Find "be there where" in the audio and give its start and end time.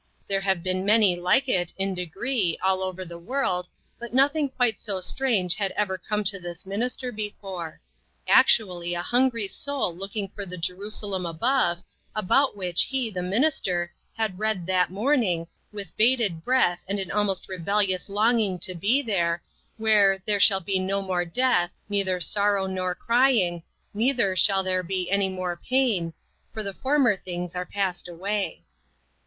18.73-20.17